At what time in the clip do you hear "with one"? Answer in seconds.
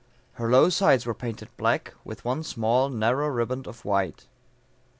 2.03-2.41